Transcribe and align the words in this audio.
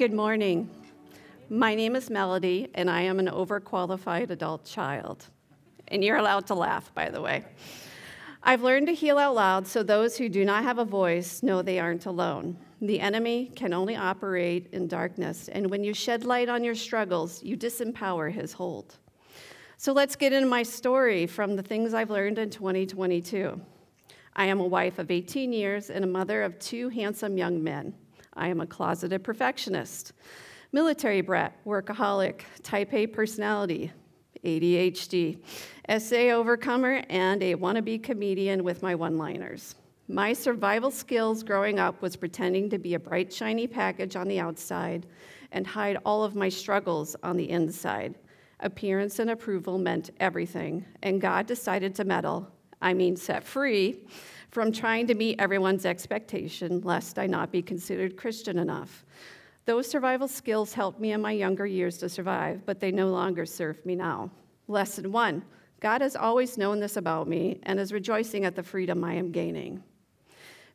Good 0.00 0.14
morning. 0.14 0.70
My 1.50 1.74
name 1.74 1.94
is 1.94 2.08
Melody, 2.08 2.70
and 2.72 2.88
I 2.88 3.02
am 3.02 3.18
an 3.18 3.26
overqualified 3.26 4.30
adult 4.30 4.64
child. 4.64 5.26
And 5.88 6.02
you're 6.02 6.16
allowed 6.16 6.46
to 6.46 6.54
laugh, 6.54 6.90
by 6.94 7.10
the 7.10 7.20
way. 7.20 7.44
I've 8.42 8.62
learned 8.62 8.86
to 8.86 8.94
heal 8.94 9.18
out 9.18 9.34
loud 9.34 9.66
so 9.66 9.82
those 9.82 10.16
who 10.16 10.30
do 10.30 10.42
not 10.42 10.62
have 10.62 10.78
a 10.78 10.86
voice 10.86 11.42
know 11.42 11.60
they 11.60 11.78
aren't 11.78 12.06
alone. 12.06 12.56
The 12.80 12.98
enemy 12.98 13.52
can 13.54 13.74
only 13.74 13.94
operate 13.94 14.68
in 14.72 14.88
darkness, 14.88 15.48
and 15.48 15.68
when 15.68 15.84
you 15.84 15.92
shed 15.92 16.24
light 16.24 16.48
on 16.48 16.64
your 16.64 16.76
struggles, 16.76 17.42
you 17.42 17.54
disempower 17.54 18.32
his 18.32 18.54
hold. 18.54 18.96
So 19.76 19.92
let's 19.92 20.16
get 20.16 20.32
into 20.32 20.48
my 20.48 20.62
story 20.62 21.26
from 21.26 21.56
the 21.56 21.62
things 21.62 21.92
I've 21.92 22.08
learned 22.08 22.38
in 22.38 22.48
2022. 22.48 23.60
I 24.34 24.46
am 24.46 24.60
a 24.60 24.66
wife 24.66 24.98
of 24.98 25.10
18 25.10 25.52
years 25.52 25.90
and 25.90 26.02
a 26.02 26.08
mother 26.08 26.42
of 26.42 26.58
two 26.58 26.88
handsome 26.88 27.36
young 27.36 27.62
men. 27.62 27.92
I 28.34 28.48
am 28.48 28.60
a 28.60 28.66
closeted 28.66 29.24
perfectionist, 29.24 30.12
military 30.72 31.20
brat, 31.20 31.56
workaholic, 31.64 32.42
type 32.62 32.92
A 32.94 33.06
personality, 33.06 33.92
ADHD, 34.44 35.38
SA 35.98 36.30
overcomer, 36.30 37.02
and 37.08 37.42
a 37.42 37.54
wannabe 37.54 38.02
comedian 38.02 38.64
with 38.64 38.82
my 38.82 38.94
one 38.94 39.18
liners. 39.18 39.74
My 40.08 40.32
survival 40.32 40.90
skills 40.90 41.42
growing 41.42 41.78
up 41.78 42.02
was 42.02 42.16
pretending 42.16 42.68
to 42.70 42.78
be 42.78 42.94
a 42.94 42.98
bright, 42.98 43.32
shiny 43.32 43.66
package 43.66 44.16
on 44.16 44.28
the 44.28 44.40
outside 44.40 45.06
and 45.52 45.66
hide 45.66 45.98
all 46.04 46.24
of 46.24 46.34
my 46.34 46.48
struggles 46.48 47.14
on 47.22 47.36
the 47.36 47.48
inside. 47.48 48.16
Appearance 48.60 49.18
and 49.18 49.30
approval 49.30 49.78
meant 49.78 50.10
everything, 50.20 50.84
and 51.02 51.20
God 51.20 51.46
decided 51.46 51.94
to 51.94 52.04
meddle, 52.04 52.50
I 52.80 52.94
mean, 52.94 53.16
set 53.16 53.44
free, 53.44 54.00
from 54.50 54.72
trying 54.72 55.06
to 55.06 55.14
meet 55.14 55.40
everyone's 55.40 55.86
expectation, 55.86 56.80
lest 56.80 57.18
I 57.18 57.26
not 57.26 57.52
be 57.52 57.62
considered 57.62 58.16
Christian 58.16 58.58
enough. 58.58 59.04
Those 59.64 59.88
survival 59.88 60.26
skills 60.26 60.72
helped 60.72 61.00
me 61.00 61.12
in 61.12 61.20
my 61.20 61.32
younger 61.32 61.66
years 61.66 61.98
to 61.98 62.08
survive, 62.08 62.64
but 62.66 62.80
they 62.80 62.90
no 62.90 63.08
longer 63.08 63.46
serve 63.46 63.84
me 63.86 63.94
now. 63.94 64.30
Lesson 64.66 65.12
one 65.12 65.42
God 65.80 66.00
has 66.00 66.16
always 66.16 66.58
known 66.58 66.78
this 66.80 66.96
about 66.96 67.26
me 67.26 67.58
and 67.62 67.80
is 67.80 67.92
rejoicing 67.92 68.44
at 68.44 68.54
the 68.54 68.62
freedom 68.62 69.02
I 69.02 69.14
am 69.14 69.32
gaining. 69.32 69.82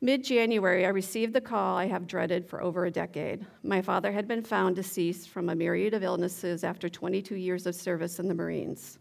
Mid 0.00 0.22
January, 0.22 0.84
I 0.84 0.90
received 0.90 1.32
the 1.32 1.40
call 1.40 1.76
I 1.76 1.86
have 1.86 2.06
dreaded 2.06 2.46
for 2.46 2.62
over 2.62 2.84
a 2.84 2.90
decade. 2.90 3.46
My 3.62 3.80
father 3.80 4.12
had 4.12 4.28
been 4.28 4.42
found 4.42 4.76
deceased 4.76 5.30
from 5.30 5.48
a 5.48 5.54
myriad 5.54 5.94
of 5.94 6.02
illnesses 6.02 6.64
after 6.64 6.88
22 6.88 7.36
years 7.36 7.66
of 7.66 7.74
service 7.74 8.18
in 8.18 8.28
the 8.28 8.34
Marines. 8.34 8.98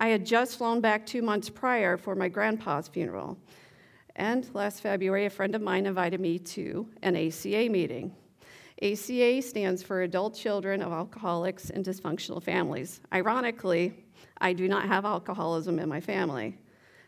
I 0.00 0.08
had 0.08 0.24
just 0.24 0.58
flown 0.58 0.80
back 0.80 1.04
two 1.04 1.22
months 1.22 1.50
prior 1.50 1.96
for 1.96 2.14
my 2.14 2.28
grandpa's 2.28 2.88
funeral. 2.88 3.36
And 4.14 4.48
last 4.54 4.80
February, 4.80 5.26
a 5.26 5.30
friend 5.30 5.54
of 5.54 5.62
mine 5.62 5.86
invited 5.86 6.20
me 6.20 6.38
to 6.40 6.88
an 7.02 7.16
ACA 7.16 7.68
meeting. 7.68 8.14
ACA 8.80 9.42
stands 9.42 9.82
for 9.82 10.02
Adult 10.02 10.36
Children 10.36 10.82
of 10.82 10.92
Alcoholics 10.92 11.70
and 11.70 11.84
Dysfunctional 11.84 12.40
Families. 12.40 13.00
Ironically, 13.12 14.04
I 14.40 14.52
do 14.52 14.68
not 14.68 14.86
have 14.86 15.04
alcoholism 15.04 15.80
in 15.80 15.88
my 15.88 16.00
family. 16.00 16.58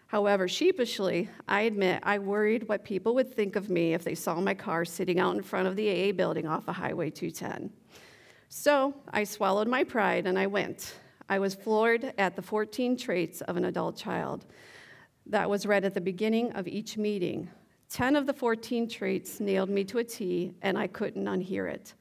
However, 0.09 0.49
sheepishly, 0.49 1.29
I 1.47 1.63
admit 1.63 2.01
I 2.03 2.19
worried 2.19 2.69
what 2.69 2.83
people 2.83 3.15
would 3.15 3.33
think 3.33 3.55
of 3.55 3.71
me 3.71 3.95
if 3.95 4.03
they 4.03 4.17
saw 4.17 4.41
my 4.41 4.55
car 4.55 4.85
sitting 4.85 5.21
out 5.21 5.37
in 5.37 5.43
front 5.43 5.69
of 5.69 5.77
the 5.77 5.89
AA 5.89 6.13
building 6.13 6.49
off 6.49 6.67
of 6.67 6.75
Highway 6.75 7.11
210. 7.11 7.71
So 8.49 8.93
I 9.13 9.23
swallowed 9.23 9.69
my 9.69 9.85
pride 9.85 10.27
and 10.27 10.37
I 10.37 10.49
went. 10.49 10.95
I 11.31 11.39
was 11.39 11.55
floored 11.55 12.13
at 12.19 12.35
the 12.35 12.43
14 12.43 12.97
traits 12.97 13.41
of 13.43 13.57
an 13.57 13.67
adult 13.67 13.97
child 13.97 14.47
that 15.27 15.49
was 15.49 15.65
read 15.65 15.85
at 15.85 15.95
the 15.95 16.01
beginning 16.01 16.51
of 16.55 16.67
each 16.67 16.99
meeting. 16.99 17.49
10 17.89 18.17
of 18.17 18.27
the 18.27 18.33
14 18.33 18.89
traits 18.89 19.39
nailed 19.39 19.71
me 19.71 19.85
to 19.85 19.99
a 19.99 20.05
T, 20.05 20.53
and 20.61 20.77
I 20.77 20.89
couldn't 20.89 21.27
unhear 21.27 21.73
it. 21.73 21.95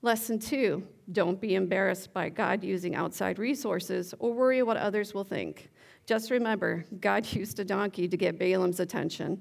Lesson 0.00 0.38
two 0.38 0.86
don't 1.10 1.40
be 1.40 1.56
embarrassed 1.56 2.12
by 2.12 2.28
God 2.28 2.62
using 2.62 2.94
outside 2.94 3.40
resources 3.40 4.14
or 4.20 4.32
worry 4.32 4.62
what 4.62 4.76
others 4.76 5.12
will 5.12 5.24
think. 5.24 5.68
Just 6.06 6.30
remember, 6.30 6.84
God 7.00 7.26
used 7.32 7.58
a 7.58 7.64
donkey 7.64 8.06
to 8.06 8.16
get 8.16 8.38
Balaam's 8.38 8.78
attention. 8.78 9.40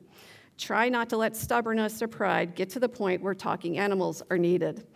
Try 0.57 0.89
not 0.89 1.09
to 1.09 1.17
let 1.17 1.35
stubbornness 1.35 2.01
or 2.01 2.07
pride 2.07 2.55
get 2.55 2.71
to 2.71 2.79
the 2.79 2.89
point 2.89 3.21
where 3.21 3.35
talking 3.35 3.77
animals 3.77 4.23
are 4.31 4.37
needed. 4.39 4.87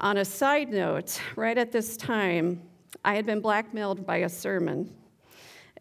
On 0.00 0.16
a 0.16 0.24
side 0.24 0.70
note, 0.70 1.20
right 1.36 1.58
at 1.58 1.70
this 1.70 1.98
time, 1.98 2.62
I 3.06 3.14
had 3.14 3.24
been 3.24 3.38
blackmailed 3.38 4.04
by 4.04 4.16
a 4.16 4.28
sermon, 4.28 4.92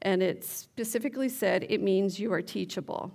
and 0.04 0.22
it 0.22 0.46
specifically 0.46 1.28
said 1.28 1.66
it 1.68 1.82
means 1.82 2.20
you 2.20 2.32
are 2.32 2.42
teachable. 2.44 3.12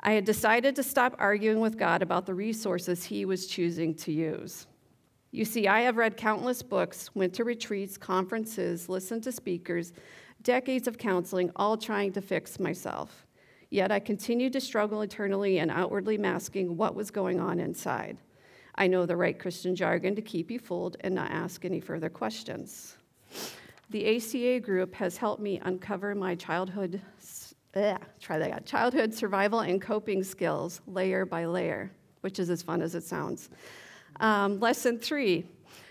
I 0.00 0.12
had 0.12 0.24
decided 0.24 0.74
to 0.76 0.82
stop 0.82 1.14
arguing 1.18 1.60
with 1.60 1.76
God 1.76 2.00
about 2.00 2.24
the 2.24 2.32
resources 2.32 3.04
He 3.04 3.26
was 3.26 3.46
choosing 3.46 3.94
to 3.96 4.10
use. 4.10 4.66
You 5.32 5.44
see, 5.44 5.68
I 5.68 5.80
have 5.80 5.98
read 5.98 6.16
countless 6.16 6.62
books, 6.62 7.14
went 7.14 7.34
to 7.34 7.44
retreats, 7.44 7.98
conferences, 7.98 8.88
listened 8.88 9.22
to 9.24 9.32
speakers, 9.32 9.92
decades 10.42 10.88
of 10.88 10.96
counseling, 10.96 11.50
all 11.56 11.76
trying 11.76 12.10
to 12.12 12.22
fix 12.22 12.58
myself. 12.58 13.26
Yet 13.68 13.92
I 13.92 14.00
continued 14.00 14.54
to 14.54 14.62
struggle 14.62 15.02
internally 15.02 15.58
and 15.58 15.70
outwardly 15.70 16.16
masking 16.16 16.78
what 16.78 16.94
was 16.94 17.10
going 17.10 17.38
on 17.38 17.60
inside. 17.60 18.16
I 18.76 18.86
know 18.86 19.06
the 19.06 19.16
right 19.16 19.38
Christian 19.38 19.76
jargon 19.76 20.16
to 20.16 20.22
keep 20.22 20.50
you 20.50 20.58
fooled 20.58 20.96
and 21.00 21.14
not 21.14 21.30
ask 21.30 21.64
any 21.64 21.80
further 21.80 22.08
questions. 22.08 22.96
The 23.90 24.16
ACA 24.16 24.60
group 24.60 24.94
has 24.94 25.16
helped 25.16 25.42
me 25.42 25.60
uncover 25.62 26.14
my 26.14 26.34
childhood, 26.34 27.00
ugh, 27.76 28.00
try 28.20 28.38
that 28.38 28.46
again, 28.46 28.64
childhood 28.64 29.14
survival 29.14 29.60
and 29.60 29.80
coping 29.80 30.24
skills 30.24 30.80
layer 30.86 31.24
by 31.24 31.44
layer, 31.44 31.92
which 32.22 32.38
is 32.38 32.50
as 32.50 32.62
fun 32.62 32.82
as 32.82 32.94
it 32.94 33.04
sounds. 33.04 33.50
Um, 34.20 34.58
lesson 34.60 34.98
three 34.98 35.46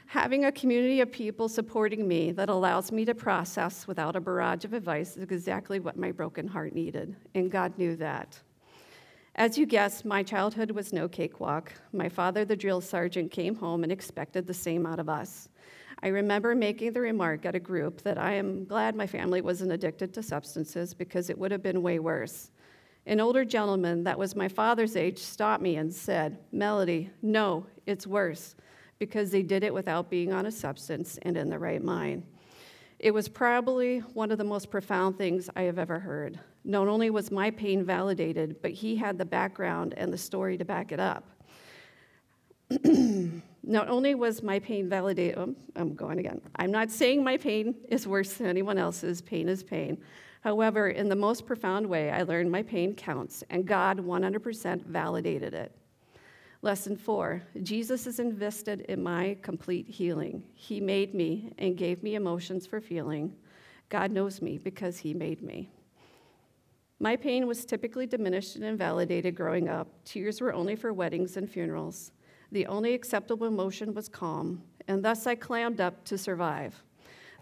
Having 0.08 0.46
a 0.46 0.52
community 0.52 1.02
of 1.02 1.12
people 1.12 1.50
supporting 1.50 2.08
me 2.08 2.32
that 2.34 2.48
allows 2.48 2.92
me 2.92 3.04
to 3.06 3.16
process 3.16 3.88
without 3.88 4.16
a 4.16 4.22
barrage 4.22 4.64
of 4.64 4.74
advice 4.74 5.18
is 5.18 5.24
exactly 5.24 5.80
what 5.80 5.98
my 5.98 6.12
broken 6.12 6.48
heart 6.48 6.76
needed, 6.76 7.16
and 7.34 7.50
God 7.50 7.76
knew 7.80 7.96
that. 7.96 8.40
As 9.36 9.58
you 9.58 9.66
guessed, 9.66 10.06
my 10.06 10.22
childhood 10.22 10.70
was 10.70 10.94
no 10.94 11.08
cakewalk. 11.08 11.74
My 11.92 12.08
father, 12.08 12.46
the 12.46 12.56
drill 12.56 12.82
sergeant, 12.82 13.32
came 13.32 13.56
home 13.56 13.82
and 13.82 13.92
expected 13.92 14.46
the 14.46 14.54
same 14.54 14.86
out 14.86 15.00
of 15.00 15.10
us. 15.10 15.50
I 16.04 16.10
remember 16.10 16.54
making 16.54 16.94
the 16.94 17.02
remark 17.02 17.44
at 17.46 17.56
a 17.56 17.60
group 17.60 18.02
that 18.04 18.20
I 18.20 18.34
am 18.34 18.66
glad 18.66 18.96
my 18.96 19.08
family 19.08 19.42
wasn't 19.42 19.72
addicted 19.72 20.14
to 20.14 20.22
substances 20.22 20.94
because 20.94 21.32
it 21.32 21.38
would 21.40 21.52
have 21.52 21.64
been 21.64 21.82
way 21.82 21.98
worse. 21.98 22.52
An 23.08 23.20
older 23.20 23.44
gentleman 23.44 24.04
that 24.04 24.20
was 24.20 24.36
my 24.36 24.48
father's 24.48 24.96
age 24.96 25.18
stopped 25.18 25.64
me 25.64 25.78
and 25.78 25.92
said, 25.92 26.38
Melody, 26.52 27.10
no, 27.24 27.66
it's 27.88 28.06
worse 28.06 28.54
because 29.00 29.32
they 29.32 29.42
did 29.42 29.64
it 29.64 29.74
without 29.74 30.12
being 30.12 30.32
on 30.32 30.46
a 30.46 30.52
substance 30.52 31.18
and 31.24 31.36
in 31.38 31.50
the 31.50 31.58
right 31.58 31.84
mind. 31.84 32.24
It 33.04 33.14
was 33.14 33.28
probably 33.28 34.00
one 34.00 34.32
of 34.32 34.38
the 34.38 34.46
most 34.46 34.72
profound 34.72 35.18
things 35.18 35.50
I 35.58 35.64
have 35.64 35.78
ever 35.78 36.00
heard. 36.00 36.40
Not 36.64 36.88
only 36.88 37.10
was 37.10 37.32
my 37.32 37.52
pain 37.52 37.84
validated, 37.84 38.62
but 38.62 38.72
he 38.72 38.96
had 38.96 39.18
the 39.18 39.26
background 39.26 39.94
and 39.98 40.14
the 40.14 40.18
story 40.18 40.58
to 40.58 40.64
back 40.64 40.94
it 40.94 41.02
up. 41.02 41.26
not 43.62 43.90
only 43.90 44.16
was 44.16 44.42
my 44.42 44.58
pain 44.58 44.88
validated, 44.88 45.38
oh, 45.38 45.54
I'm 45.76 45.96
going 45.96 46.18
again. 46.18 46.40
I'm 46.56 46.72
not 46.72 46.90
saying 46.90 47.22
my 47.22 47.36
pain 47.36 47.76
is 47.90 48.08
worse 48.08 48.36
than 48.36 48.48
anyone 48.48 48.78
else's, 48.78 49.22
pain 49.22 49.50
is 49.50 49.64
pain. 49.64 49.98
However, 50.40 50.88
in 50.88 51.10
the 51.10 51.16
most 51.18 51.46
profound 51.46 51.86
way, 51.86 52.10
I 52.10 52.22
learned 52.22 52.50
my 52.50 52.64
pain 52.64 52.96
counts, 52.96 53.44
and 53.50 53.66
God 53.66 53.98
100% 53.98 54.86
validated 54.86 55.54
it. 55.54 55.74
Lesson 56.64 56.96
four 56.96 57.44
Jesus 57.62 58.08
is 58.08 58.20
invested 58.20 58.86
in 58.88 59.04
my 59.04 59.36
complete 59.42 59.86
healing. 59.86 60.42
He 60.54 60.80
made 60.80 61.14
me 61.14 61.52
and 61.58 61.76
gave 61.76 62.02
me 62.02 62.16
emotions 62.16 62.66
for 62.66 62.80
feeling. 62.80 63.36
God 63.90 64.12
knows 64.12 64.42
me 64.42 64.58
because 64.58 64.98
He 64.98 65.14
made 65.14 65.42
me. 65.42 65.70
My 67.02 67.18
pain 67.18 67.48
was 67.48 67.66
typically 67.66 68.08
diminished 68.08 68.56
and 68.56 68.64
invalidated 68.64 69.36
growing 69.36 69.68
up. 69.68 69.90
Tears 70.06 70.40
were 70.40 70.54
only 70.54 70.78
for 70.78 70.94
weddings 70.94 71.36
and 71.36 71.50
funerals. 71.50 72.14
The 72.54 72.66
only 72.68 72.94
acceptable 72.94 73.48
emotion 73.48 73.94
was 73.94 74.08
calm, 74.08 74.64
and 74.88 75.04
thus 75.04 75.28
I 75.28 75.36
clammed 75.36 75.82
up 75.82 76.06
to 76.06 76.18
survive. 76.18 76.82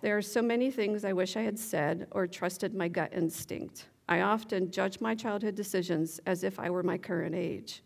There 0.01 0.17
are 0.17 0.23
so 0.23 0.41
many 0.41 0.71
things 0.71 1.05
I 1.05 1.13
wish 1.13 1.37
I 1.37 1.43
had 1.43 1.59
said 1.59 2.07
or 2.09 2.25
trusted 2.25 2.73
my 2.73 2.87
gut 2.87 3.13
instinct. 3.13 3.85
I 4.09 4.21
often 4.21 4.71
judge 4.71 4.99
my 4.99 5.13
childhood 5.13 5.53
decisions 5.53 6.19
as 6.25 6.43
if 6.43 6.57
I 6.57 6.71
were 6.71 6.81
my 6.81 6.97
current 6.97 7.35
age. 7.35 7.83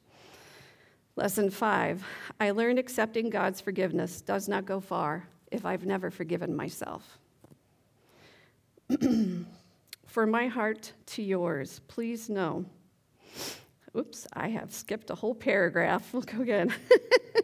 Lesson 1.17 1.49
five 1.49 2.03
I 2.41 2.51
learned 2.51 2.77
accepting 2.77 3.29
God's 3.29 3.61
forgiveness 3.61 4.19
does 4.19 4.49
not 4.49 4.65
go 4.65 4.81
far 4.81 5.27
if 5.49 5.65
I've 5.65 5.85
never 5.85 6.11
forgiven 6.11 6.53
myself. 6.53 7.17
For 10.05 10.25
my 10.25 10.47
heart 10.47 10.91
to 11.07 11.23
yours, 11.23 11.79
please 11.87 12.29
know. 12.29 12.65
Oops, 13.97 14.27
I 14.33 14.49
have 14.49 14.73
skipped 14.73 15.09
a 15.09 15.15
whole 15.15 15.35
paragraph. 15.35 16.09
We'll 16.13 16.23
go 16.23 16.41
again. 16.41 16.73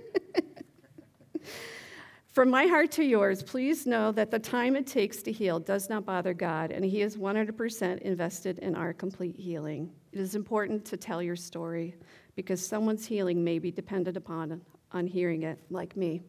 From 2.31 2.50
my 2.50 2.66
heart 2.66 2.92
to 2.92 3.04
yours, 3.04 3.44
please 3.44 3.86
know 3.86 4.13
that 4.13 4.31
the 4.31 4.39
time 4.39 4.78
it 4.78 4.88
takes 4.88 5.22
to 5.24 5.33
heal 5.33 5.60
does 5.60 5.89
not 5.89 6.06
bother 6.06 6.33
God, 6.33 6.72
and 6.72 6.86
He 6.86 7.01
is 7.01 7.18
100% 7.18 7.98
invested 8.04 8.60
in 8.60 8.74
our 8.74 8.94
complete 8.94 9.36
healing. 9.36 9.92
It 10.13 10.19
is 10.22 10.33
important 10.33 10.86
to 10.86 10.95
tell 10.95 11.22
your 11.22 11.36
story 11.36 11.94
because 12.38 12.66
someone's 12.66 13.06
healing 13.06 13.44
may 13.44 13.60
be 13.60 13.69
dependent 13.69 14.16
upon 14.16 14.62
on 14.94 15.07
hearing 15.07 15.44
it, 15.44 15.60
like 15.69 15.98
me. 15.98 16.22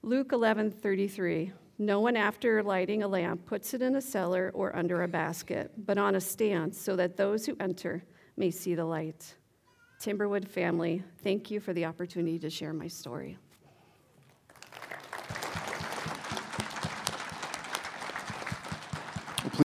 Luke 0.00 0.32
11:33. 0.32 1.52
No 1.76 2.00
one 2.00 2.16
after 2.16 2.62
lighting 2.62 3.02
a 3.02 3.08
lamp 3.08 3.44
puts 3.44 3.74
it 3.74 3.82
in 3.82 3.96
a 3.96 4.00
cellar 4.00 4.50
or 4.54 4.74
under 4.74 5.02
a 5.02 5.08
basket, 5.08 5.72
but 5.76 5.98
on 5.98 6.14
a 6.14 6.20
stand 6.22 6.74
so 6.74 6.96
that 6.96 7.18
those 7.18 7.44
who 7.44 7.54
enter 7.60 8.02
may 8.38 8.50
see 8.50 8.74
the 8.74 8.86
light. 8.86 9.34
Timberwood 10.00 10.48
family, 10.48 11.02
thank 11.22 11.50
you 11.50 11.60
for 11.60 11.74
the 11.74 11.84
opportunity 11.84 12.38
to 12.38 12.48
share 12.48 12.72
my 12.72 12.88
story. 12.88 13.36